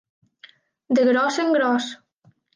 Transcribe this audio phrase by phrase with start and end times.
[0.95, 1.85] De gros en gros.